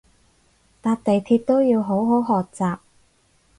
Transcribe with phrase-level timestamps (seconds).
[0.81, 2.79] 搭地鐵都要好好學習